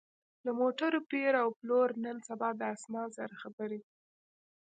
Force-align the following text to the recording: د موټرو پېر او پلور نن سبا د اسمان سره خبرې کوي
د 0.45 0.47
موټرو 0.59 0.99
پېر 1.11 1.33
او 1.41 1.47
پلور 1.59 1.89
نن 2.03 2.17
سبا 2.29 2.49
د 2.59 2.61
اسمان 2.75 3.07
سره 3.17 3.33
خبرې 3.41 3.77
کوي 3.85 3.91